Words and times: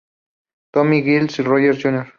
Tommy 0.73 1.03
Giles 1.03 1.37
Rogers, 1.45 1.77
Jr. 1.77 2.07